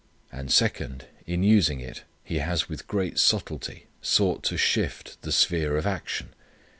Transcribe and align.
And, 0.31 0.51
second, 0.51 1.05
in 1.27 1.43
using 1.43 1.79
it 1.79 2.01
he 2.23 2.39
has 2.39 2.67
with 2.67 2.87
great 2.87 3.19
subtlety 3.19 3.85
sought 4.01 4.41
to 4.45 4.57
shift 4.57 5.21
the 5.21 5.31
sphere 5.31 5.77
of 5.77 5.85
action. 5.85 6.33